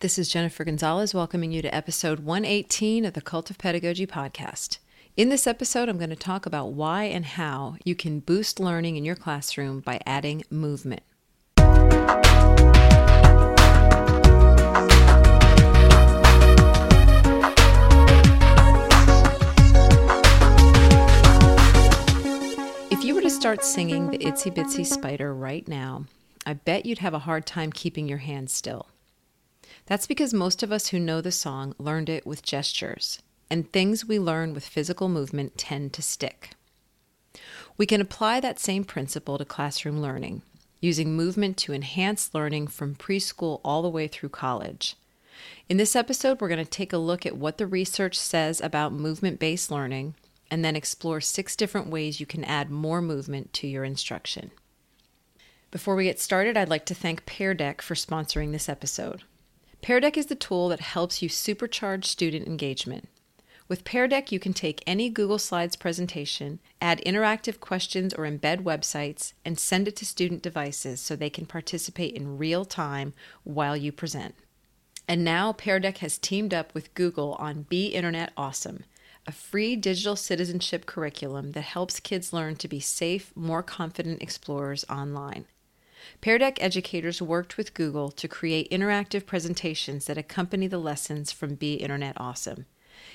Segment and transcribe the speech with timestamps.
[0.00, 4.78] This is Jennifer Gonzalez welcoming you to episode 118 of the Cult of Pedagogy podcast.
[5.14, 8.96] In this episode, I'm going to talk about why and how you can boost learning
[8.96, 11.02] in your classroom by adding movement.
[22.90, 26.06] If you were to start singing the Itsy Bitsy Spider right now,
[26.46, 28.86] I bet you'd have a hard time keeping your hands still.
[29.90, 34.06] That's because most of us who know the song learned it with gestures, and things
[34.06, 36.50] we learn with physical movement tend to stick.
[37.76, 40.42] We can apply that same principle to classroom learning,
[40.80, 44.94] using movement to enhance learning from preschool all the way through college.
[45.68, 48.92] In this episode, we're going to take a look at what the research says about
[48.92, 50.14] movement based learning
[50.52, 54.52] and then explore six different ways you can add more movement to your instruction.
[55.72, 59.22] Before we get started, I'd like to thank Pear Deck for sponsoring this episode.
[59.82, 63.08] Pear Deck is the tool that helps you supercharge student engagement.
[63.66, 68.62] With Pear Deck, you can take any Google Slides presentation, add interactive questions or embed
[68.62, 73.76] websites, and send it to student devices so they can participate in real time while
[73.76, 74.34] you present.
[75.08, 78.84] And now Pear Deck has teamed up with Google on Be Internet Awesome,
[79.26, 84.84] a free digital citizenship curriculum that helps kids learn to be safe, more confident explorers
[84.90, 85.46] online.
[86.20, 91.54] Pear Deck educators worked with Google to create interactive presentations that accompany the lessons from
[91.54, 92.66] Be Internet Awesome.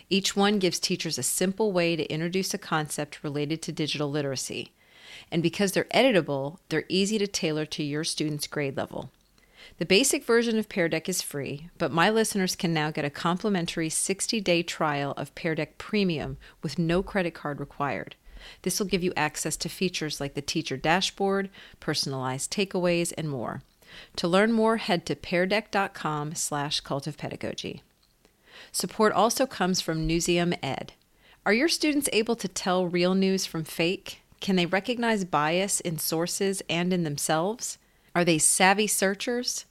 [0.09, 4.71] Each one gives teachers a simple way to introduce a concept related to digital literacy.
[5.31, 9.11] And because they're editable, they're easy to tailor to your student's grade level.
[9.77, 13.09] The basic version of Pear Deck is free, but my listeners can now get a
[13.09, 18.15] complimentary 60 day trial of Pear Deck Premium with no credit card required.
[18.61, 23.61] This will give you access to features like the teacher dashboard, personalized takeaways, and more.
[24.17, 27.81] To learn more, head to peardeck.com slash cult of pedagogy.
[28.71, 30.93] Support also comes from Newseum Ed.
[31.45, 34.21] Are your students able to tell real news from fake?
[34.41, 37.77] Can they recognize bias in sources and in themselves?
[38.13, 39.65] Are they savvy searchers?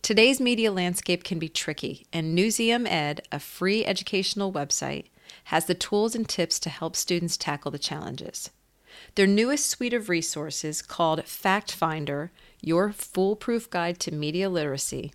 [0.00, 5.06] Today's media landscape can be tricky, and Newseum Ed, a free educational website,
[5.48, 8.50] has the tools and tips to help students tackle the challenges.
[9.14, 15.10] Their newest suite of resources, called Fact Finder Your Foolproof Guide to Media Literacy,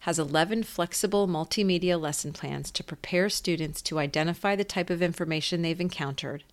[0.00, 5.62] has 11 flexible multimedia lesson plans to prepare students to identify the type of information
[5.62, 6.44] they've encountered,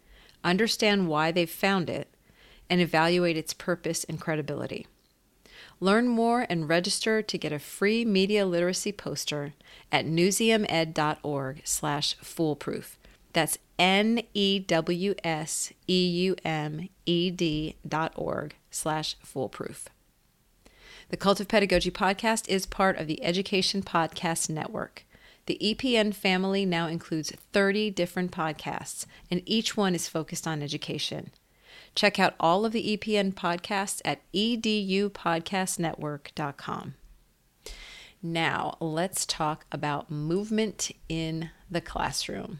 [0.44, 2.08] understand why they've found it,
[2.72, 4.88] and evaluate its purpose and credibility.
[5.80, 9.53] Learn more and register to get a free media literacy poster
[9.92, 12.98] at newseumed.org slash foolproof.
[13.34, 19.88] That's N E W S E U M E D dot org slash foolproof.
[21.09, 25.06] The Cult of Pedagogy podcast is part of the Education Podcast Network.
[25.46, 31.31] The EPN family now includes 30 different podcasts, and each one is focused on education.
[31.96, 36.94] Check out all of the EPN podcasts at edupodcastnetwork.com.
[38.24, 42.59] Now, let's talk about movement in the classroom.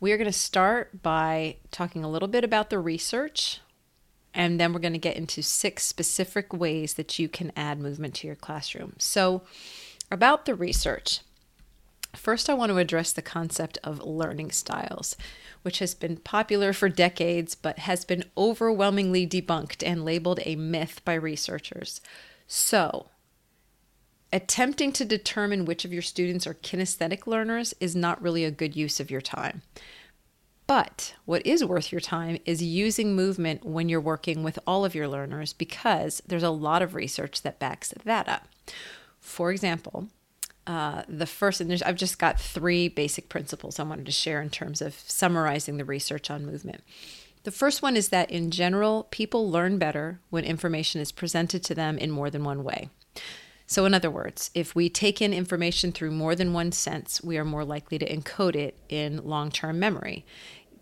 [0.00, 3.60] We are going to start by talking a little bit about the research,
[4.32, 8.14] and then we're going to get into six specific ways that you can add movement
[8.14, 8.94] to your classroom.
[8.96, 9.42] So,
[10.10, 11.20] about the research,
[12.16, 15.16] first I want to address the concept of learning styles,
[15.62, 21.02] which has been popular for decades but has been overwhelmingly debunked and labeled a myth
[21.04, 22.00] by researchers.
[22.46, 23.10] So,
[24.32, 28.76] attempting to determine which of your students are kinesthetic learners is not really a good
[28.76, 29.62] use of your time.
[30.66, 34.94] But what is worth your time is using movement when you're working with all of
[34.94, 38.46] your learners because there's a lot of research that backs that up.
[39.18, 40.06] For example,
[40.68, 44.48] uh, the first, and I've just got three basic principles I wanted to share in
[44.48, 46.84] terms of summarizing the research on movement.
[47.42, 51.74] The first one is that in general, people learn better when information is presented to
[51.74, 52.90] them in more than one way.
[53.70, 57.38] So, in other words, if we take in information through more than one sense, we
[57.38, 60.26] are more likely to encode it in long term memory.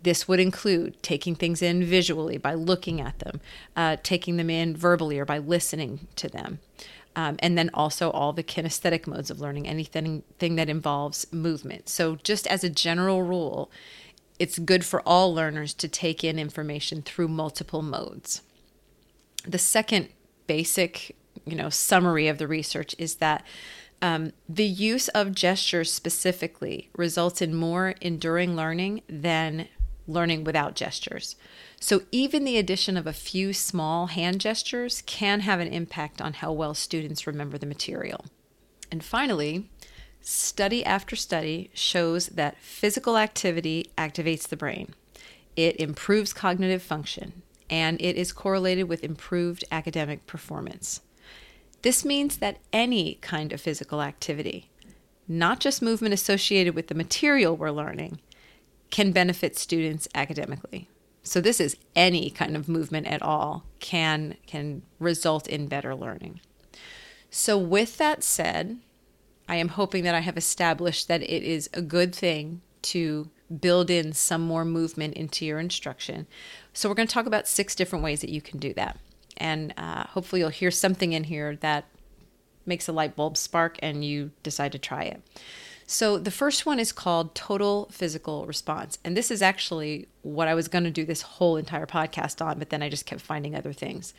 [0.01, 3.41] This would include taking things in visually by looking at them,
[3.75, 6.57] uh, taking them in verbally or by listening to them.
[7.15, 11.89] Um, and then also all the kinesthetic modes of learning, anything thing that involves movement.
[11.89, 13.69] So, just as a general rule,
[14.39, 18.41] it's good for all learners to take in information through multiple modes.
[19.47, 20.09] The second
[20.47, 23.45] basic you know summary of the research is that
[24.01, 29.67] um, the use of gestures specifically results in more enduring learning than
[30.07, 31.35] learning without gestures.
[31.79, 36.33] So, even the addition of a few small hand gestures can have an impact on
[36.33, 38.25] how well students remember the material.
[38.91, 39.69] And finally,
[40.21, 44.93] Study after study shows that physical activity activates the brain.
[45.55, 51.01] It improves cognitive function, and it is correlated with improved academic performance.
[51.81, 54.69] This means that any kind of physical activity,
[55.27, 58.19] not just movement associated with the material we're learning,
[58.89, 60.89] can benefit students academically.
[61.23, 66.41] So this is any kind of movement at all can can result in better learning.
[67.29, 68.79] So with that said,
[69.47, 73.29] I am hoping that I have established that it is a good thing to
[73.59, 76.27] build in some more movement into your instruction.
[76.73, 78.97] So, we're going to talk about six different ways that you can do that.
[79.39, 81.85] And uh, hopefully, you'll hear something in here that
[82.65, 85.21] makes a light bulb spark and you decide to try it.
[85.91, 88.99] So, the first one is called total physical response.
[89.03, 92.59] And this is actually what I was going to do this whole entire podcast on,
[92.59, 94.13] but then I just kept finding other things.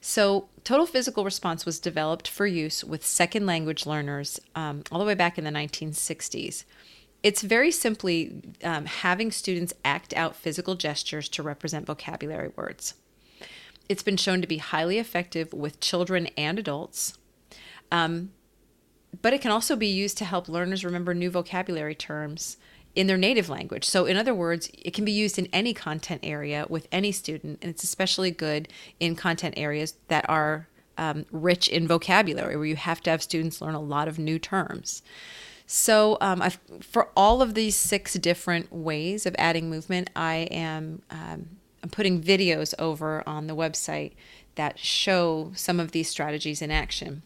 [0.00, 5.04] So, total physical response was developed for use with second language learners um, all the
[5.04, 6.62] way back in the 1960s.
[7.24, 12.94] It's very simply um, having students act out physical gestures to represent vocabulary words.
[13.88, 17.18] It's been shown to be highly effective with children and adults.
[17.92, 18.32] Um,
[19.22, 22.56] but it can also be used to help learners remember new vocabulary terms
[22.94, 23.84] in their native language.
[23.84, 27.58] So, in other words, it can be used in any content area with any student,
[27.62, 28.68] and it's especially good
[28.98, 30.66] in content areas that are
[30.98, 34.38] um, rich in vocabulary, where you have to have students learn a lot of new
[34.38, 35.02] terms.
[35.66, 36.42] So, um,
[36.80, 41.48] for all of these six different ways of adding movement, I am um,
[41.82, 44.12] I'm putting videos over on the website
[44.56, 47.22] that show some of these strategies in action.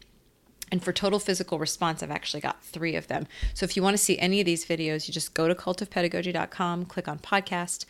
[0.73, 3.27] And for total physical response, I've actually got three of them.
[3.55, 6.87] So if you want to see any of these videos, you just go to cultofpedagogy.com,
[6.87, 7.87] click on podcast,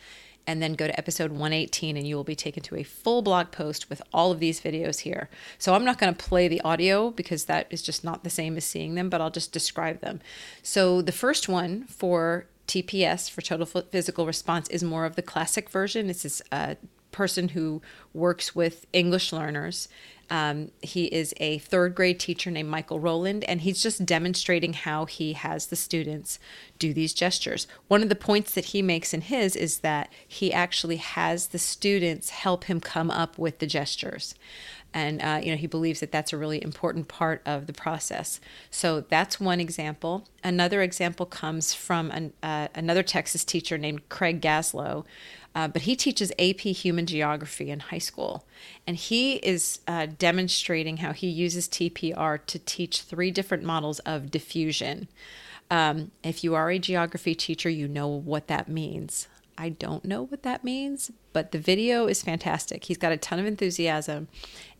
[0.47, 3.51] and then go to episode 118, and you will be taken to a full blog
[3.51, 5.29] post with all of these videos here.
[5.59, 8.57] So I'm not going to play the audio because that is just not the same
[8.57, 10.19] as seeing them, but I'll just describe them.
[10.63, 15.69] So the first one for TPS, for total physical response, is more of the classic
[15.69, 16.07] version.
[16.07, 16.77] This is a
[17.11, 17.81] person who
[18.13, 19.89] works with English learners
[20.31, 25.03] um, he is a third grade teacher named Michael Rowland, and he's just demonstrating how
[25.05, 26.39] he has the students
[26.79, 27.67] do these gestures.
[27.89, 31.59] One of the points that he makes in his is that he actually has the
[31.59, 34.33] students help him come up with the gestures.
[34.93, 38.39] And uh, you know he believes that that's a really important part of the process.
[38.69, 40.27] So that's one example.
[40.43, 45.05] Another example comes from an, uh, another Texas teacher named Craig Gaslow,
[45.53, 48.45] uh, but he teaches AP Human Geography in high school.
[48.87, 54.31] And he is uh, demonstrating how he uses TPR to teach three different models of
[54.31, 55.07] diffusion.
[55.69, 59.27] Um, if you are a geography teacher, you know what that means.
[59.57, 62.85] I don't know what that means, but the video is fantastic.
[62.85, 64.27] He's got a ton of enthusiasm.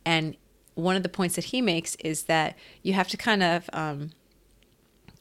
[0.05, 0.35] And
[0.75, 4.11] one of the points that he makes is that you have to kind of um,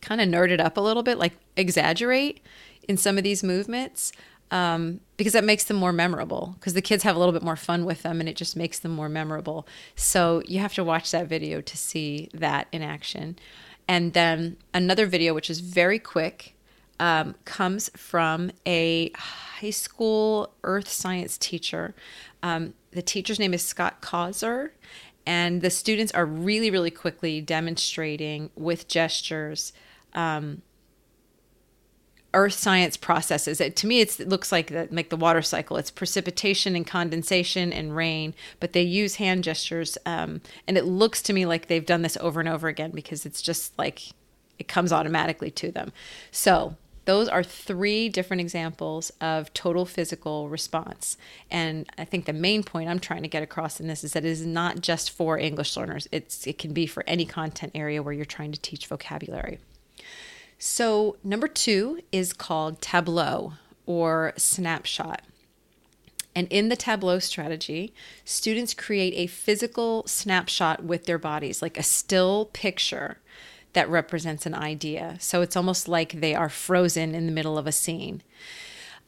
[0.01, 2.41] kind of nerd it up a little bit, like exaggerate
[2.89, 4.13] in some of these movements
[4.51, 7.57] um, because that makes them more memorable because the kids have a little bit more
[7.57, 9.67] fun with them and it just makes them more memorable.
[9.95, 13.39] So you have to watch that video to see that in action.
[13.87, 16.55] And then another video, which is very quick,
[17.01, 21.95] um, comes from a high school earth science teacher.
[22.43, 24.75] Um, the teacher's name is Scott Causer,
[25.27, 29.73] and the students are really, really quickly demonstrating with gestures
[30.13, 30.63] um,
[32.35, 33.61] earth science processes.
[33.61, 35.77] It, to me it looks like the, like the water cycle.
[35.79, 41.23] It's precipitation and condensation and rain but they use hand gestures um, and it looks
[41.23, 44.11] to me like they've done this over and over again because it's just like
[44.61, 45.93] it comes automatically to them.
[46.31, 46.77] So
[47.11, 51.17] those are three different examples of total physical response.
[51.51, 54.25] And i think the main point i'm trying to get across in this is that
[54.25, 56.07] it is not just for english learners.
[56.13, 59.59] It's it can be for any content area where you're trying to teach vocabulary.
[60.57, 63.55] So, number two is called Tableau
[63.87, 65.23] or snapshot.
[66.37, 67.93] And in the Tableau strategy,
[68.25, 73.19] students create a physical snapshot with their bodies, like a still picture
[73.73, 75.17] that represents an idea.
[75.21, 78.23] So it's almost like they are frozen in the middle of a scene.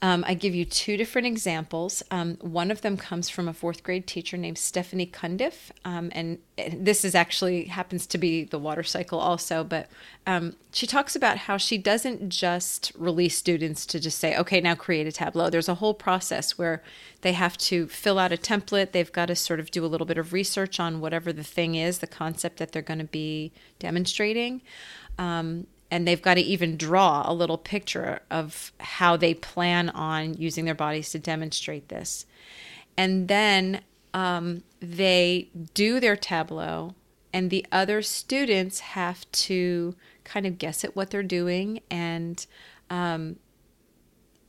[0.04, 2.02] Um, I give you two different examples.
[2.11, 6.38] Um, one of them comes from a fourth grade teacher named Stephanie Cundiff, um, and
[6.76, 9.62] this is actually happens to be the water cycle also.
[9.62, 9.88] But
[10.26, 14.75] um, she talks about how she doesn't just release students to just say, "Okay, now
[14.75, 16.82] create a tableau." There's a whole process where
[17.21, 18.90] they have to fill out a template.
[18.90, 21.76] They've got to sort of do a little bit of research on whatever the thing
[21.76, 24.62] is, the concept that they're going to be demonstrating.
[25.16, 30.32] Um, and they've got to even draw a little picture of how they plan on
[30.32, 32.25] using their bodies to demonstrate this.
[32.96, 33.82] And then
[34.14, 36.94] um, they do their tableau,
[37.30, 39.94] and the other students have to
[40.25, 41.80] kind of guess at what they're doing.
[41.90, 42.44] And
[42.88, 43.37] um,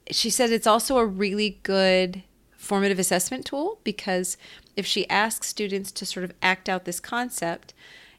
[0.09, 2.23] she says it's also a really good
[2.55, 4.37] formative assessment tool because
[4.77, 7.73] if she asks students to sort of act out this concept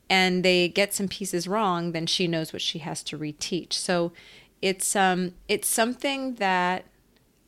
[0.09, 3.73] and they get some pieces wrong, then she knows what she has to reteach.
[3.73, 4.13] So
[4.61, 6.85] it's um it's something that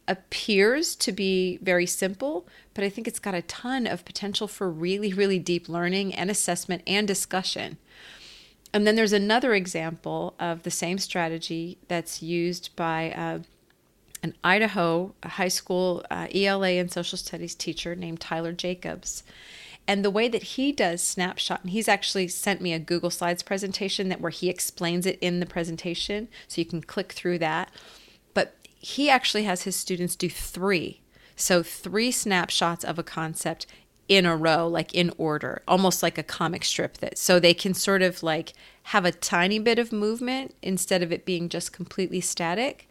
[0.09, 4.71] appears to be very simple, but I think it's got a ton of potential for
[4.71, 7.79] really, really deep learning and assessment and discussion.
[8.73, 13.39] And then there's another example of the same strategy that's used by uh,
[14.23, 19.23] an Idaho high school uh, ELA and social studies teacher named Tyler Jacobs.
[19.89, 23.43] And the way that he does snapshot, and he's actually sent me a Google Slides
[23.43, 27.71] presentation that where he explains it in the presentation, so you can click through that.
[28.35, 31.01] But he actually has his students do three.
[31.37, 33.67] So three snapshots of a concept
[34.09, 37.75] in a row, like in order, almost like a comic strip that so they can
[37.75, 38.53] sort of like
[38.85, 42.89] have a tiny bit of movement instead of it being just completely static.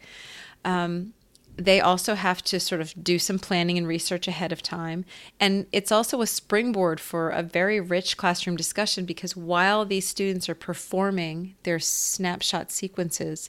[0.64, 1.14] Um,
[1.56, 5.04] they also have to sort of do some planning and research ahead of time.
[5.40, 10.48] And it's also a springboard for a very rich classroom discussion because while these students
[10.48, 13.48] are performing their snapshot sequences,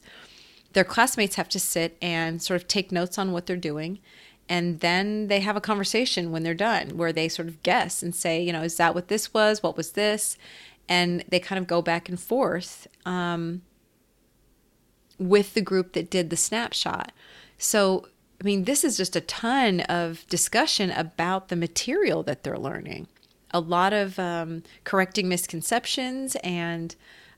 [0.73, 3.99] their classmates have to sit and sort of take notes on what they're doing.
[4.49, 8.15] And then they have a conversation when they're done where they sort of guess and
[8.15, 9.61] say, you know, is that what this was?
[9.61, 10.37] What was this?
[10.87, 13.63] And they kind of go back and forth um,
[15.19, 17.11] with the group that did the snapshot.
[17.57, 18.07] So,
[18.41, 23.07] I mean, this is just a ton of discussion about the material that they're learning.
[23.51, 26.95] A lot of um, correcting misconceptions and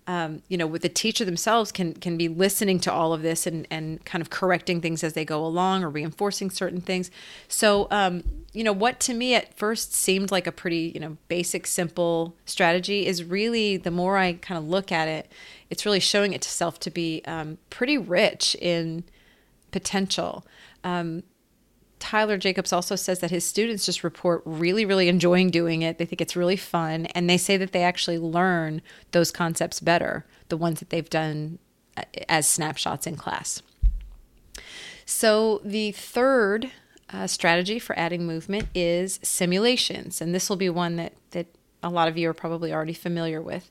[0.10, 3.46] um, you know, with the teacher themselves can can be listening to all of this
[3.46, 7.12] and and kind of correcting things as they go along or reinforcing certain things.
[7.48, 11.18] So, um, you know, what to me at first seemed like a pretty you know
[11.28, 15.32] basic, simple strategy is really the more I kind of look at it,
[15.70, 19.04] it's really showing itself to be um, pretty rich in
[19.72, 20.46] potential.
[20.84, 21.24] Um,
[22.00, 25.98] Tyler Jacobs also says that his students just report really, really enjoying doing it.
[25.98, 27.08] They think it's really fun.
[27.08, 31.60] And they say that they actually learn those concepts better, the ones that they've done
[31.98, 33.62] uh, as snapshots in class.
[35.06, 36.72] So, the third
[37.12, 40.22] uh, strategy for adding movement is simulations.
[40.22, 41.48] And this will be one that, that
[41.82, 43.70] a lot of you are probably already familiar with.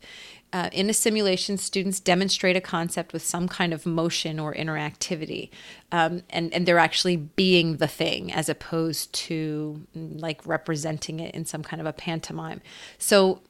[0.51, 5.51] Uh, in a simulation, students demonstrate a concept with some kind of motion or interactivity,
[5.93, 11.35] um, and and they're actually being the thing as opposed to mm, like representing it
[11.35, 12.63] in some kind of a pantomime.
[12.97, 13.43] So,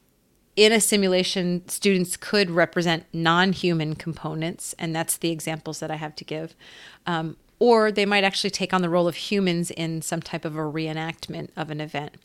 [0.57, 6.15] in a simulation, students could represent non-human components, and that's the examples that I have
[6.15, 6.53] to give.
[7.05, 10.55] Um, or they might actually take on the role of humans in some type of
[10.55, 12.15] a reenactment of an event.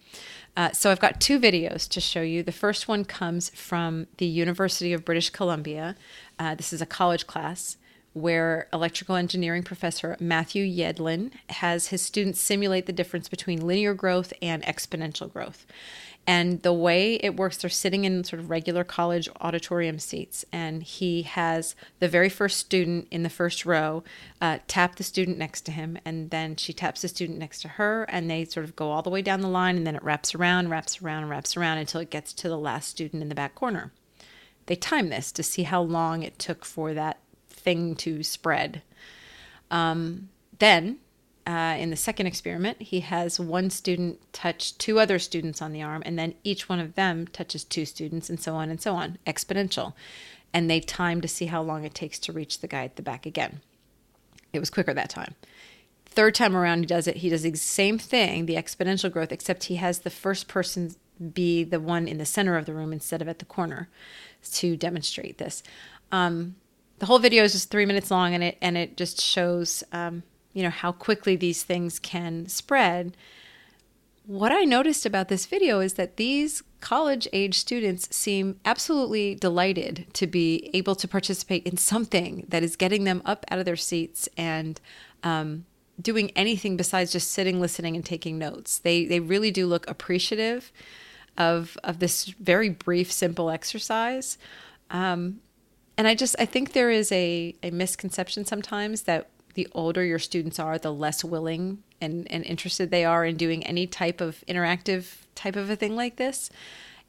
[0.57, 2.43] Uh, so I've got two videos to show you.
[2.43, 5.97] The first one comes from the University of British Columbia.
[6.39, 7.77] Uh, this is a college class
[8.13, 14.33] where electrical engineering professor Matthew Yedlin has his students simulate the difference between linear growth
[14.41, 15.67] and exponential growth.
[16.27, 20.83] And the way it works, they're sitting in sort of regular college auditorium seats, and
[20.83, 24.03] he has the very first student in the first row
[24.41, 27.69] uh, tap the student next to him, and then she taps the student next to
[27.69, 30.03] her, and they sort of go all the way down the line, and then it
[30.03, 33.35] wraps around, wraps around, wraps around until it gets to the last student in the
[33.35, 33.93] back corner.
[34.67, 37.19] They time this to see how long it took for that
[37.51, 38.81] thing to spread.
[39.71, 40.99] Um, then
[41.47, 45.83] uh, in the second experiment, he has one student touch two other students on the
[45.83, 48.95] arm, and then each one of them touches two students, and so on and so
[48.95, 49.93] on, exponential.
[50.53, 53.03] And they time to see how long it takes to reach the guy at the
[53.03, 53.61] back again.
[54.53, 55.35] It was quicker that time.
[56.07, 57.17] Third time around, he does it.
[57.17, 60.95] He does the same thing, the exponential growth, except he has the first person
[61.33, 63.89] be the one in the center of the room instead of at the corner
[64.53, 65.63] to demonstrate this.
[66.11, 66.57] Um,
[67.01, 70.23] the whole video is just three minutes long, and it and it just shows um,
[70.55, 73.17] you know how quickly these things can spread.
[74.27, 80.07] What i noticed about this video is that these college age students seem absolutely delighted
[80.15, 83.77] to be able to participate in something that is getting them up out of their
[83.77, 84.81] seats and
[85.23, 85.67] um,
[86.01, 88.79] doing anything besides just sitting listening and taking notes.
[88.79, 90.73] They they really do look appreciative
[91.37, 94.39] of of this very brief simple exercise.
[94.91, 95.41] Um,
[95.97, 100.19] and i just i think there is a a misconception sometimes that the older your
[100.19, 104.45] students are, the less willing and, and interested they are in doing any type of
[104.49, 106.51] interactive type of a thing like this.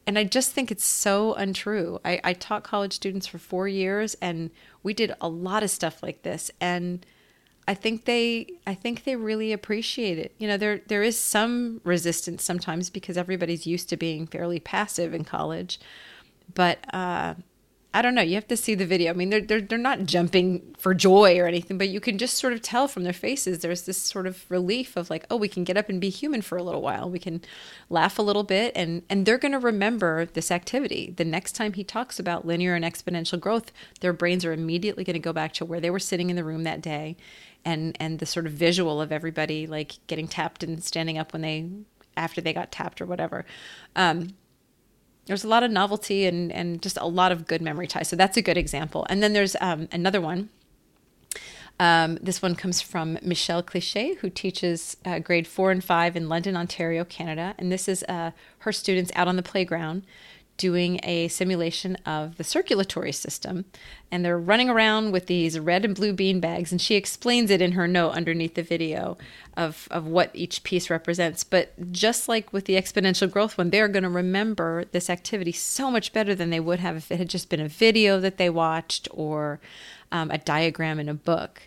[0.07, 1.99] And I just think it's so untrue.
[2.05, 4.51] I, I taught college students for four years and
[4.83, 6.51] we did a lot of stuff like this.
[6.61, 7.05] And
[7.67, 10.35] I think they I think they really appreciate it.
[10.37, 15.13] You know, there there is some resistance sometimes because everybody's used to being fairly passive
[15.13, 15.79] in college.
[16.53, 17.33] But uh
[17.95, 18.21] I don't know.
[18.21, 19.11] You have to see the video.
[19.11, 22.35] I mean, they're, they're, they're not jumping for joy or anything, but you can just
[22.35, 25.47] sort of tell from their faces there's this sort of relief of like, oh, we
[25.47, 27.09] can get up and be human for a little while.
[27.09, 27.41] We can
[27.89, 31.13] laugh a little bit, and, and they're going to remember this activity.
[31.15, 33.71] The next time he talks about linear and exponential growth,
[34.01, 36.43] their brains are immediately going to go back to where they were sitting in the
[36.43, 37.15] room that day
[37.63, 41.43] and, and the sort of visual of everybody like getting tapped and standing up when
[41.43, 41.69] they,
[42.17, 43.45] after they got tapped or whatever.
[43.95, 44.31] Um,
[45.25, 48.07] there's a lot of novelty and and just a lot of good memory ties.
[48.07, 49.05] So that's a good example.
[49.09, 50.49] And then there's um, another one.
[51.77, 56.29] Um, this one comes from Michelle Cliche, who teaches uh, grade four and five in
[56.29, 57.53] London, Ontario, Canada.
[57.57, 60.03] And this is uh, her students out on the playground
[60.57, 63.65] doing a simulation of the circulatory system.
[64.11, 66.71] And they're running around with these red and blue bean bags.
[66.71, 69.17] And she explains it in her note underneath the video
[69.57, 71.43] of, of what each piece represents.
[71.43, 75.91] But just like with the exponential growth one, they're going to remember this activity so
[75.91, 78.49] much better than they would have if it had just been a video that they
[78.49, 79.59] watched or
[80.11, 81.63] um, a diagram in a book.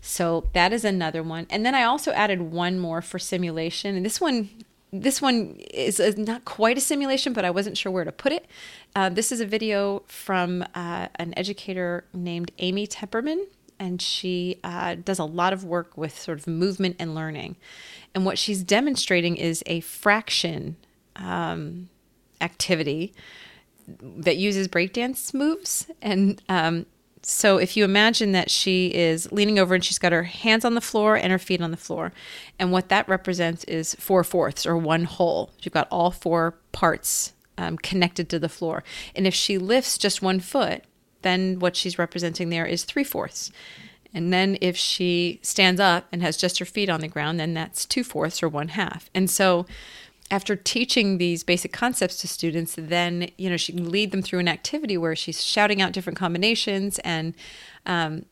[0.00, 1.46] So that is another one.
[1.50, 3.96] And then I also added one more for simulation.
[3.96, 4.50] And this one
[4.92, 8.46] this one is not quite a simulation, but I wasn't sure where to put it.
[8.96, 13.46] Uh, this is a video from uh, an educator named Amy Tepperman,
[13.78, 17.56] and she uh, does a lot of work with sort of movement and learning.
[18.14, 20.76] And what she's demonstrating is a fraction
[21.16, 21.88] um,
[22.40, 23.12] activity
[23.88, 25.86] that uses breakdance moves.
[26.02, 26.86] And um,
[27.28, 30.74] so if you imagine that she is leaning over and she's got her hands on
[30.74, 32.10] the floor and her feet on the floor,
[32.58, 35.50] and what that represents is four fourths or one whole.
[35.60, 38.82] You've got all four parts um, connected to the floor.
[39.14, 40.84] And if she lifts just one foot,
[41.20, 43.52] then what she's representing there is three fourths.
[44.14, 47.52] And then if she stands up and has just her feet on the ground, then
[47.52, 49.10] that's two fourths or one half.
[49.14, 49.66] And so
[50.30, 54.40] after teaching these basic concepts to students, then you know she can lead them through
[54.40, 57.34] an activity where she's shouting out different combinations and
[57.86, 58.26] um,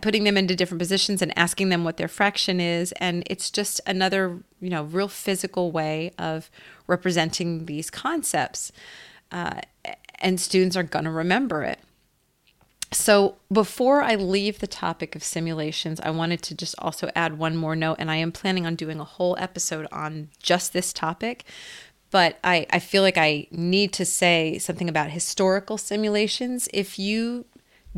[0.00, 3.80] putting them into different positions and asking them what their fraction is, and it's just
[3.86, 6.50] another you know real physical way of
[6.86, 8.72] representing these concepts,
[9.30, 9.60] uh,
[10.18, 11.78] and students are going to remember it.
[12.90, 17.54] So, before I leave the topic of simulations, I wanted to just also add one
[17.54, 21.44] more note, and I am planning on doing a whole episode on just this topic.
[22.10, 26.66] But I, I feel like I need to say something about historical simulations.
[26.72, 27.44] If you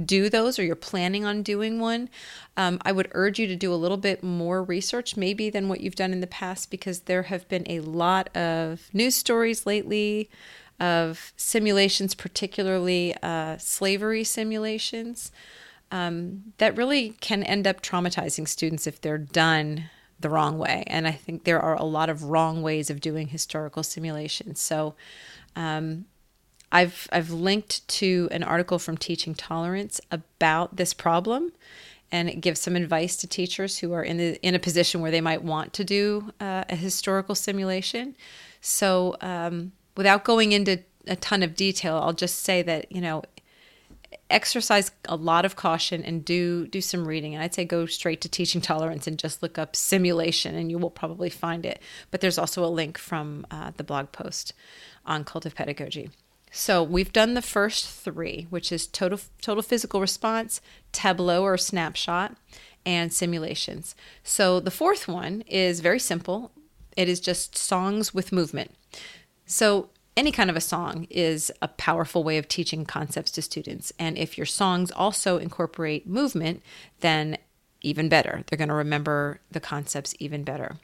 [0.04, 2.08] do those or you're planning on doing one,
[2.56, 5.80] um, I would urge you to do a little bit more research, maybe than what
[5.80, 10.28] you've done in the past, because there have been a lot of news stories lately
[10.80, 15.30] of simulations, particularly uh, slavery simulations,
[15.92, 20.84] um, that really can end up traumatizing students if they're done the wrong way.
[20.86, 24.60] And I think there are a lot of wrong ways of doing historical simulations.
[24.60, 24.94] So
[25.56, 26.06] um,
[26.72, 31.52] I've I've linked to an article from Teaching Tolerance about this problem,
[32.12, 35.10] and it gives some advice to teachers who are in the, in a position where
[35.10, 38.16] they might want to do uh, a historical simulation.
[38.60, 43.22] So um, without going into a ton of detail, I'll just say that, you know,
[44.30, 47.34] exercise a lot of caution and do do some reading.
[47.34, 50.78] And i'd say go straight to teaching tolerance and just look up simulation and you
[50.78, 51.82] will probably find it.
[52.10, 54.54] But there's also a link from uh, the blog post
[55.04, 56.08] on cult of pedagogy.
[56.50, 62.38] So we've done the first three which is total total physical response tableau or snapshot
[62.86, 63.94] and simulations.
[64.24, 66.52] So the fourth one is very simple.
[66.96, 68.70] It is just songs with movement
[69.50, 73.92] so, any kind of a song is a powerful way of teaching concepts to students.
[73.98, 76.62] And if your songs also incorporate movement,
[77.00, 77.36] then
[77.80, 78.44] even better.
[78.46, 80.76] They're going to remember the concepts even better.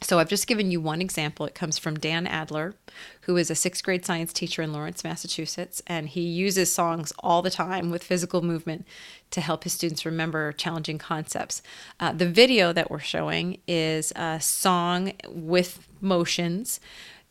[0.00, 1.46] So, I've just given you one example.
[1.46, 2.74] It comes from Dan Adler,
[3.22, 7.40] who is a sixth grade science teacher in Lawrence, Massachusetts, and he uses songs all
[7.40, 8.84] the time with physical movement
[9.30, 11.62] to help his students remember challenging concepts.
[12.00, 16.80] Uh, the video that we're showing is a song with motions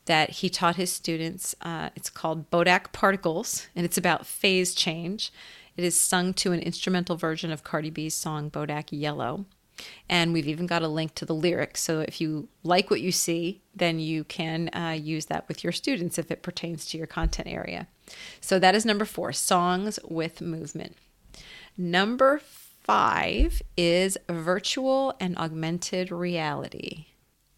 [0.06, 1.54] that he taught his students.
[1.60, 5.32] Uh, it's called Bodak Particles, and it's about phase change.
[5.76, 9.44] It is sung to an instrumental version of Cardi B's song Bodak Yellow.
[10.08, 11.82] And we've even got a link to the lyrics.
[11.82, 15.72] So if you like what you see, then you can uh, use that with your
[15.72, 17.86] students if it pertains to your content area.
[18.40, 20.96] So that is number four songs with movement.
[21.76, 27.06] Number five is virtual and augmented reality.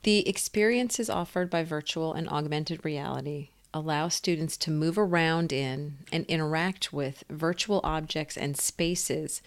[0.03, 6.25] The experiences offered by virtual and augmented reality allow students to move around in and
[6.27, 9.43] interact with virtual objects and spaces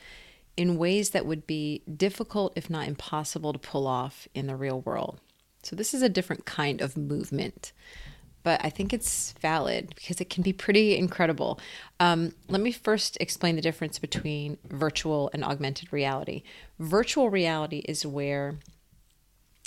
[0.58, 4.82] in ways that would be difficult, if not impossible, to pull off in the real
[4.82, 5.20] world.
[5.64, 7.72] So, this is a different kind of movement.
[8.44, 11.60] but I think it's valid because it can be pretty incredible.
[12.00, 16.42] Um, let me first explain the difference between virtual and augmented reality.
[16.80, 18.58] Virtual reality is where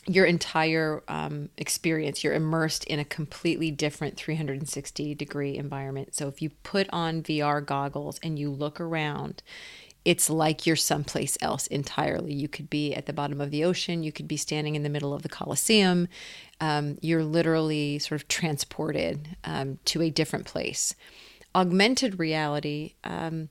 [0.06, 6.14] your entire um, experience, you're immersed in a completely different 360 degree environment.
[6.14, 9.42] So if you put on VR goggles and you look around,
[10.04, 12.34] it's like you're someplace else entirely.
[12.34, 14.90] You could be at the bottom of the ocean, you could be standing in the
[14.90, 16.08] middle of the Colosseum.
[16.60, 20.94] Um, you're literally sort of transported um, to a different place.
[21.54, 23.48] Augmented reality um,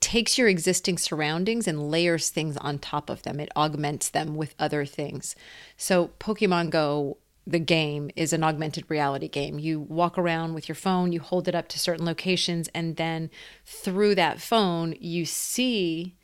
[0.00, 4.54] takes your existing surroundings and layers things on top of them, it augments them with
[4.58, 5.34] other things.
[5.76, 9.58] So, Pokemon Go the game is an augmented reality game.
[9.58, 13.30] You walk around with your phone, you hold it up to certain locations, and then
[13.64, 16.16] through that phone, you see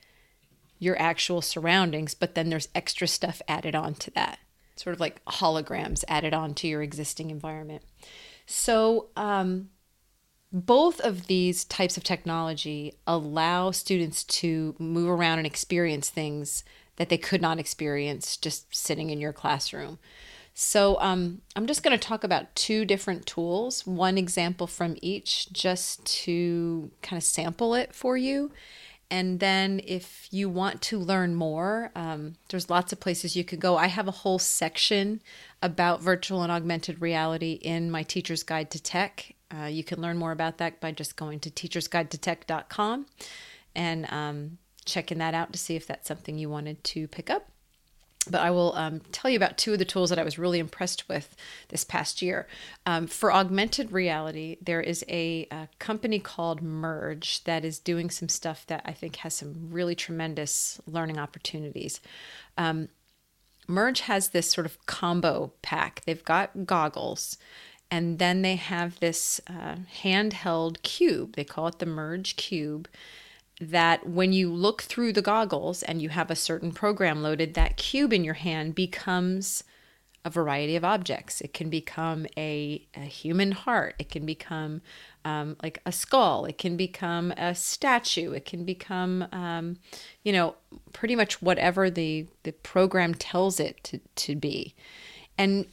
[0.81, 4.41] your actual surroundings, but then there's extra stuff added on to that.
[4.75, 7.83] Sort of like holograms added on to your existing environment.
[8.47, 9.71] So, um,
[10.53, 16.63] both of these types of technology allow students to move around and experience things
[16.97, 19.99] that they could not experience just sitting in your classroom.
[20.55, 25.51] So um, I'm just going to talk about two different tools, one example from each,
[25.51, 28.53] just to kind of sample it for you.
[29.11, 33.61] And then if you want to learn more, um, there's lots of places you could
[33.61, 33.77] go.
[33.77, 35.23] I have a whole section
[35.63, 39.35] about virtual and augmented reality in my Teacher's Guide to Tech.
[39.55, 43.07] Uh, you can learn more about that by just going to teachersguidetotech.com
[43.75, 47.49] and um, checking that out to see if that's something you wanted to pick up
[48.31, 50.59] but I will um, tell you about two of the tools that I was really
[50.59, 51.35] impressed with
[51.69, 52.47] this past year.
[52.87, 58.29] Um, for augmented reality, there is a, a, company called Merge that is doing some
[58.29, 62.01] stuff that I think has some really tremendous learning opportunities.
[62.57, 62.89] Um,
[63.67, 66.03] Merge has this sort of combo pack.
[66.05, 67.39] They've got goggles,
[67.93, 71.37] and then they have this uh, handheld cube.
[71.37, 72.89] They call it the Merge Cube
[73.61, 77.77] that when you look through the goggles and you have a certain program loaded, that
[77.77, 79.63] cube in your hand becomes
[80.25, 81.43] a variety of objects.
[81.43, 83.97] It can become a, a human heart.
[83.99, 84.81] It can become
[85.27, 86.47] um, like a skull.
[86.47, 88.33] It can become a statue.
[88.33, 89.77] It can become, um,
[90.23, 90.55] you know,
[90.95, 94.75] pretty much whatever the, the program tells it to, to be.
[95.37, 95.67] And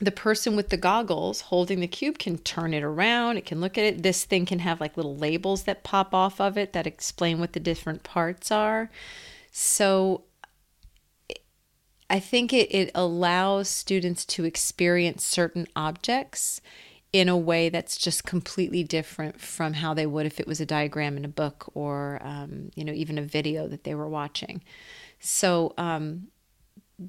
[0.00, 3.36] the person with the goggles holding the cube can turn it around.
[3.36, 4.02] It can look at it.
[4.02, 7.52] This thing can have like little labels that pop off of it that explain what
[7.52, 8.90] the different parts are.
[9.52, 10.24] So
[12.10, 16.60] I think it, it allows students to experience certain objects
[17.12, 20.66] in a way that's just completely different from how they would if it was a
[20.66, 24.62] diagram in a book or, um, you know, even a video that they were watching.
[25.20, 26.28] So, um,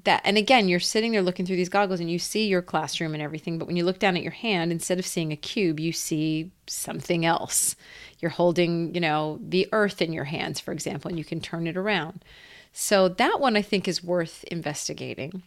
[0.04, 3.14] that and again you're sitting there looking through these goggles and you see your classroom
[3.14, 5.78] and everything but when you look down at your hand instead of seeing a cube
[5.78, 7.76] you see something else.
[8.20, 11.66] You're holding you know the earth in your hands for example and you can turn
[11.66, 12.24] it around.
[12.72, 15.42] So that one i think is worth investigating.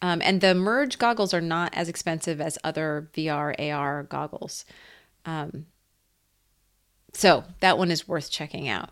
[0.00, 4.64] Um, and the merge goggles are not as expensive as other vr ar goggles.
[5.24, 5.66] Um,
[7.12, 8.90] so that one is worth checking out.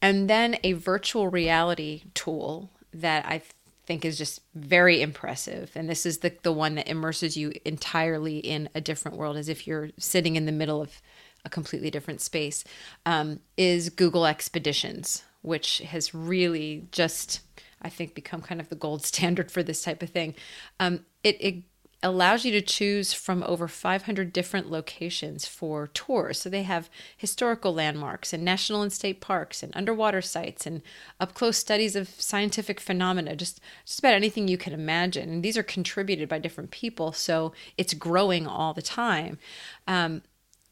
[0.00, 3.40] And then a virtual reality tool that i
[3.84, 5.72] think is just very impressive.
[5.74, 9.48] And this is the, the one that immerses you entirely in a different world, as
[9.48, 11.00] if you're sitting in the middle of
[11.44, 12.62] a completely different space,
[13.06, 17.40] um, is Google Expeditions, which has really just,
[17.80, 20.34] I think, become kind of the gold standard for this type of thing.
[20.78, 21.64] Um, it, it
[22.02, 26.40] allows you to choose from over 500 different locations for tours.
[26.40, 30.82] So they have historical landmarks and national and state parks and underwater sites and
[31.20, 35.30] up close studies of scientific phenomena, just, just about anything you can imagine.
[35.30, 39.38] And these are contributed by different people, so it's growing all the time.
[39.86, 40.22] Um,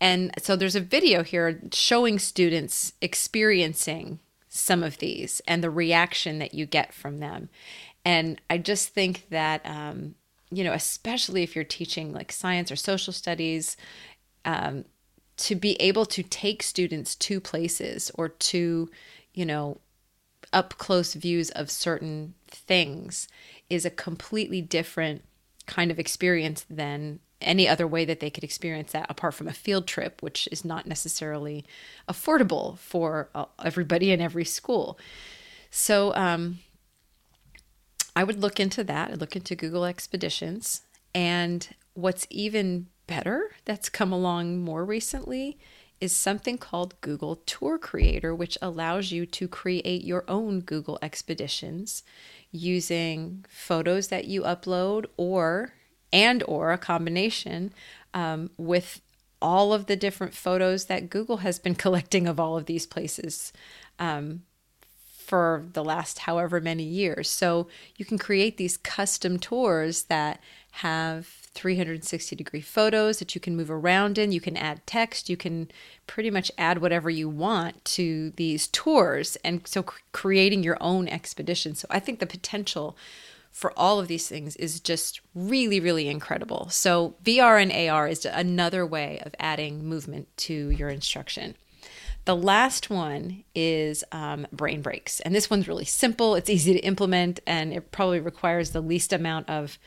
[0.01, 6.39] and so there's a video here showing students experiencing some of these and the reaction
[6.41, 7.49] that you get from them.
[8.05, 10.15] And I just think that um,
[10.51, 13.77] you know, especially if you're teaching like science or social studies,
[14.45, 14.85] um,
[15.37, 18.91] to be able to take students to places or to,
[19.33, 19.79] you know,
[20.53, 23.29] up close views of certain things
[23.69, 25.23] is a completely different
[25.67, 29.53] kind of experience than any other way that they could experience that apart from a
[29.53, 31.65] field trip, which is not necessarily
[32.09, 34.99] affordable for uh, everybody in every school.
[35.71, 36.59] So, um,
[38.21, 39.11] I would look into that.
[39.11, 40.83] I'd look into Google Expeditions.
[41.15, 45.59] And what's even better that's come along more recently
[46.03, 52.03] is something called Google Tour Creator, which allows you to create your own Google Expeditions
[52.51, 55.73] using photos that you upload or
[56.13, 57.73] and or a combination
[58.13, 59.01] um, with
[59.41, 63.51] all of the different photos that Google has been collecting of all of these places
[63.99, 64.43] um,
[65.31, 67.31] for the last however many years.
[67.31, 70.41] So you can create these custom tours that
[70.73, 74.33] have 360 degree photos that you can move around in.
[74.33, 75.31] You can add text.
[75.31, 75.71] You can
[76.09, 79.37] pretty much add whatever you want to these tours.
[79.45, 81.77] And so creating your own expedition.
[81.77, 82.97] So I think the potential
[83.53, 86.69] for all of these things is just really, really incredible.
[86.71, 91.55] So, VR and AR is another way of adding movement to your instruction.
[92.25, 95.21] The last one is um, brain breaks.
[95.21, 99.13] And this one's really simple, it's easy to implement, and it probably requires the least
[99.13, 99.79] amount of,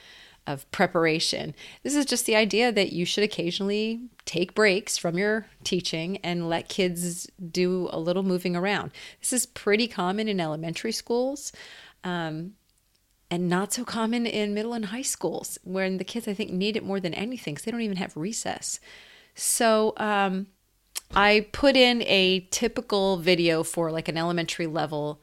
[0.47, 1.53] of preparation.
[1.83, 6.49] This is just the idea that you should occasionally take breaks from your teaching and
[6.49, 8.91] let kids do a little moving around.
[9.19, 11.51] This is pretty common in elementary schools.
[12.03, 12.53] Um,
[13.31, 16.77] and not so common in middle and high schools, when the kids I think need
[16.77, 18.79] it more than anything because they don't even have recess.
[19.33, 20.47] So um,
[21.15, 25.21] I put in a typical video for like an elementary level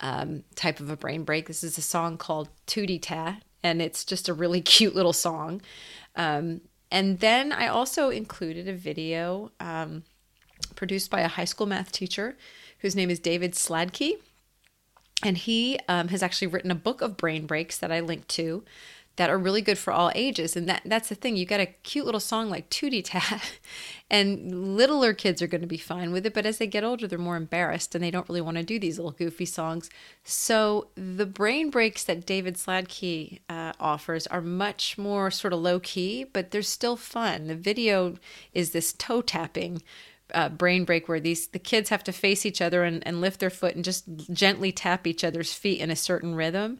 [0.00, 1.46] um, type of a brain break.
[1.46, 5.60] This is a song called Tootie Tat, and it's just a really cute little song.
[6.16, 10.04] Um, and then I also included a video um,
[10.76, 12.36] produced by a high school math teacher
[12.78, 14.16] whose name is David Sladkey
[15.22, 18.64] and he um, has actually written a book of brain breaks that I linked to
[19.22, 20.56] that are really good for all ages.
[20.56, 21.36] And that that's the thing.
[21.36, 23.60] You got a cute little song like Tootie Tat,
[24.10, 26.34] and littler kids are going to be fine with it.
[26.34, 28.80] But as they get older, they're more embarrassed and they don't really want to do
[28.80, 29.90] these little goofy songs.
[30.24, 35.78] So the brain breaks that David Sladkey uh, offers are much more sort of low
[35.78, 37.46] key, but they're still fun.
[37.46, 38.16] The video
[38.52, 39.82] is this toe tapping
[40.34, 43.40] uh, brain break where these the kids have to face each other and, and lift
[43.40, 46.78] their foot and just gently tap each other's feet in a certain rhythm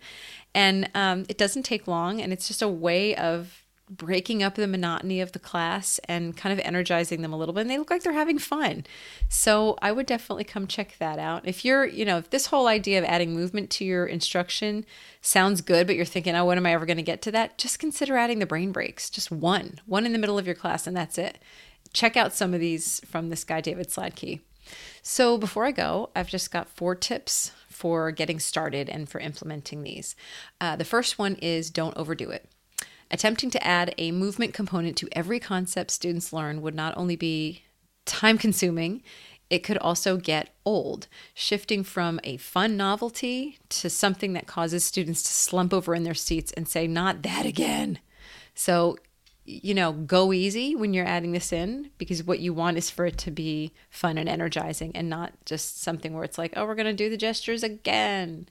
[0.55, 4.67] and um, it doesn't take long and it's just a way of breaking up the
[4.67, 7.91] monotony of the class and kind of energizing them a little bit and they look
[7.91, 8.85] like they're having fun.
[9.29, 11.47] So i would definitely come check that out.
[11.47, 14.87] If you're you know if this whole idea of adding movement to your instruction
[15.21, 17.59] sounds good but you're thinking oh when am i ever going to get to that?
[17.59, 20.87] Just consider adding the brain breaks just one one in the middle of your class
[20.87, 21.39] and that's it.
[21.93, 24.41] Check out some of these from this guy, David Sladkey.
[25.03, 29.83] So before I go, I've just got four tips for getting started and for implementing
[29.83, 30.15] these.
[30.61, 32.49] Uh, the first one is don't overdo it.
[33.11, 37.65] Attempting to add a movement component to every concept students learn would not only be
[38.05, 39.03] time consuming,
[39.51, 45.25] it could also get old, shifting from a fun novelty to something that causes students
[45.25, 47.99] to slump over in their seats and say, Not that again.
[48.55, 48.97] So
[49.45, 53.07] you know, go easy when you're adding this in because what you want is for
[53.07, 56.77] it to be fun and energizing and not just something where it's like, oh, we're
[56.77, 58.47] going to do the gestures again.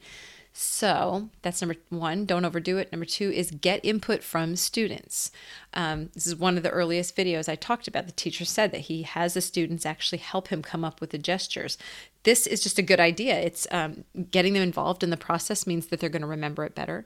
[0.53, 2.91] So that's number one, don't overdo it.
[2.91, 5.31] Number two is get input from students.
[5.73, 8.05] Um, this is one of the earliest videos I talked about.
[8.05, 11.17] The teacher said that he has the students actually help him come up with the
[11.17, 11.77] gestures.
[12.23, 13.39] This is just a good idea.
[13.39, 16.75] It's um, getting them involved in the process means that they're going to remember it
[16.75, 17.05] better.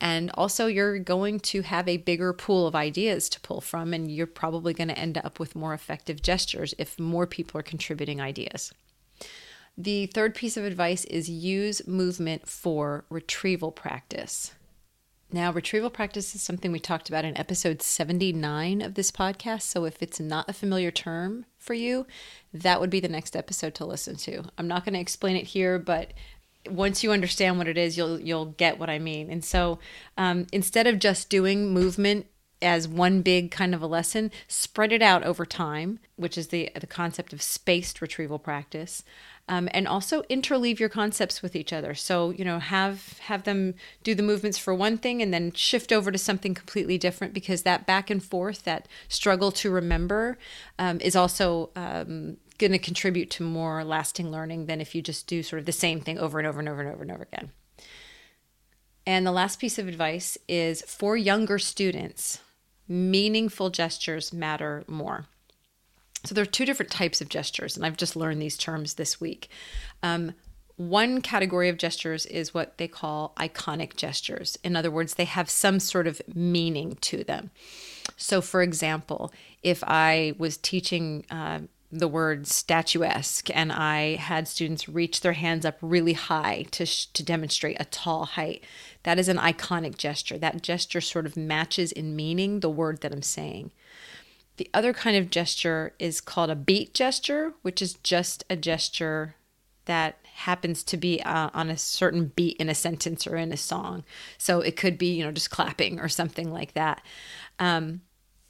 [0.00, 4.10] And also, you're going to have a bigger pool of ideas to pull from, and
[4.10, 8.20] you're probably going to end up with more effective gestures if more people are contributing
[8.20, 8.72] ideas.
[9.76, 14.52] The third piece of advice is use movement for retrieval practice.
[15.32, 19.62] Now, retrieval practice is something we talked about in episode 79 of this podcast.
[19.62, 22.06] So, if it's not a familiar term for you,
[22.52, 24.44] that would be the next episode to listen to.
[24.56, 26.12] I'm not going to explain it here, but
[26.68, 29.30] once you understand what it is, you'll you'll get what I mean.
[29.30, 29.78] And so,
[30.16, 32.26] um, instead of just doing movement
[32.62, 36.70] as one big kind of a lesson, spread it out over time, which is the
[36.78, 39.04] the concept of spaced retrieval practice.
[39.46, 41.94] Um, and also interleave your concepts with each other.
[41.94, 45.92] So you know, have have them do the movements for one thing and then shift
[45.92, 50.38] over to something completely different because that back and forth, that struggle to remember,
[50.78, 55.26] um, is also um, going to contribute to more lasting learning than if you just
[55.26, 57.22] do sort of the same thing over and over and over and over and over
[57.22, 57.50] again.
[59.06, 62.40] And the last piece of advice is for younger students,
[62.88, 65.26] meaningful gestures matter more.
[66.24, 69.20] So there are two different types of gestures, and I've just learned these terms this
[69.20, 69.50] week.
[70.02, 70.32] Um,
[70.76, 74.58] one category of gestures is what they call iconic gestures.
[74.64, 77.50] In other words, they have some sort of meaning to them.
[78.16, 81.60] So, for example, if I was teaching uh,
[81.92, 87.06] the word statuesque and I had students reach their hands up really high to sh-
[87.06, 88.64] to demonstrate a tall height.
[89.04, 90.38] That is an iconic gesture.
[90.38, 93.70] That gesture sort of matches in meaning the word that I'm saying.
[94.56, 99.36] The other kind of gesture is called a beat gesture, which is just a gesture
[99.84, 103.56] that happens to be uh, on a certain beat in a sentence or in a
[103.56, 104.04] song.
[104.38, 107.02] So it could be, you know, just clapping or something like that.
[107.58, 108.00] Um,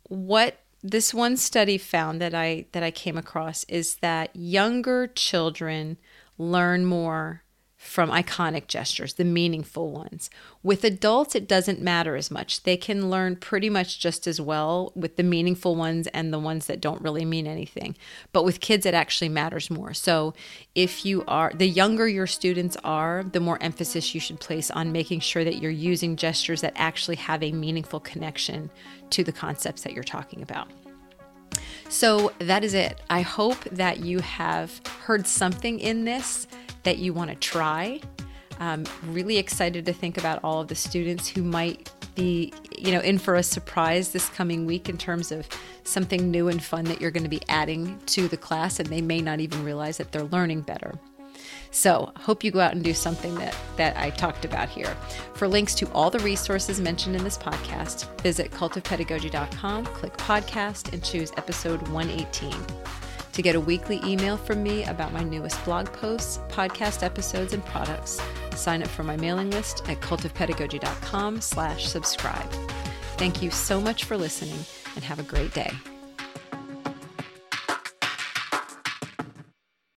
[0.08, 5.96] what this one study found that I that I came across is that younger children
[6.36, 7.43] learn more
[7.84, 10.30] from iconic gestures, the meaningful ones.
[10.62, 12.62] With adults, it doesn't matter as much.
[12.62, 16.66] They can learn pretty much just as well with the meaningful ones and the ones
[16.66, 17.94] that don't really mean anything.
[18.32, 19.92] But with kids, it actually matters more.
[19.92, 20.32] So
[20.74, 24.90] if you are, the younger your students are, the more emphasis you should place on
[24.90, 28.70] making sure that you're using gestures that actually have a meaningful connection
[29.10, 30.68] to the concepts that you're talking about.
[31.90, 33.02] So that is it.
[33.10, 36.46] I hope that you have heard something in this
[36.84, 38.00] that you want to try.
[38.60, 43.00] Um, really excited to think about all of the students who might be, you know,
[43.00, 45.48] in for a surprise this coming week in terms of
[45.82, 49.00] something new and fun that you're going to be adding to the class, and they
[49.00, 50.94] may not even realize that they're learning better.
[51.72, 54.96] So, hope you go out and do something that that I talked about here.
[55.34, 61.02] For links to all the resources mentioned in this podcast, visit cultofpedagogy.com, click podcast, and
[61.02, 63.03] choose episode 118.
[63.34, 67.64] To get a weekly email from me about my newest blog posts, podcast episodes, and
[67.64, 68.20] products,
[68.54, 72.48] sign up for my mailing list at cultofpedagogy.com slash subscribe.
[73.16, 75.72] Thank you so much for listening and have a great day.